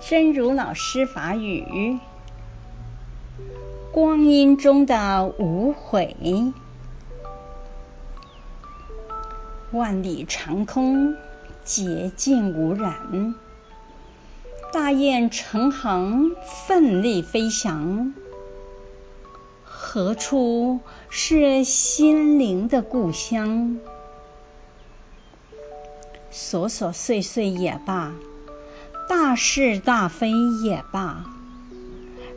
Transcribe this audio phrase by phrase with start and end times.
[0.00, 1.98] 真如老师法语：
[3.92, 6.16] 光阴中的无悔，
[9.72, 11.16] 万里长空
[11.64, 13.34] 洁净无染，
[14.72, 16.36] 大雁成行
[16.66, 18.14] 奋力飞翔。
[19.64, 23.78] 何处是心灵的故乡？
[26.30, 28.12] 琐琐碎碎也罢，
[29.08, 30.30] 大是大非
[30.62, 31.24] 也罢，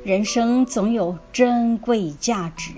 [0.04, 2.74] 人生总有珍贵价值。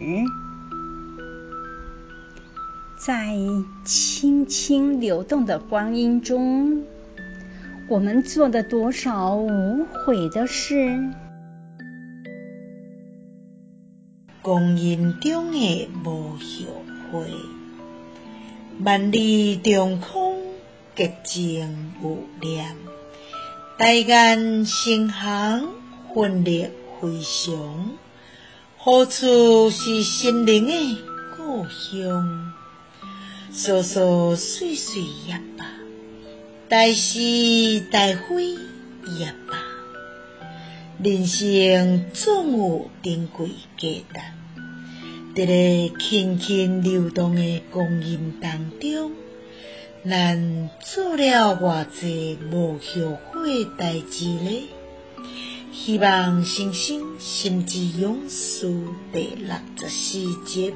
[2.97, 3.35] 在
[3.83, 6.83] 轻轻流动的光阴中，
[7.89, 11.09] 我们做了多少无悔的事？
[14.41, 16.37] 光阴中的无后
[17.11, 17.27] 悔，
[18.83, 20.37] 万里长空
[20.95, 22.75] 洁净无念，
[23.81, 25.67] 大雁成行
[26.13, 26.67] 奋力
[27.01, 27.97] 飞翔。
[28.77, 30.99] 何处是心灵的
[31.35, 32.53] 故乡？
[33.51, 35.65] 琐琐碎碎也罢，
[36.69, 38.51] 大是大非
[39.17, 39.57] 也罢。
[41.01, 43.47] 人生总有珍贵
[43.79, 44.21] 价值，
[45.35, 49.11] 在这轻轻流动的光阴当中，
[50.03, 54.69] 咱做了偌济无后悔的代志呢？
[55.71, 58.67] 希望新生心之勇士
[59.13, 60.73] 第六十四集。